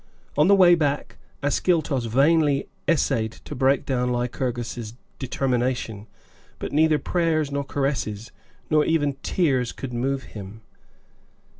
[0.35, 6.07] On the way back, Ascyltos vainly essayed to break down Lycurgus' determination,
[6.57, 8.31] but neither prayers nor caresses,
[8.71, 10.61] nor even tears could move him.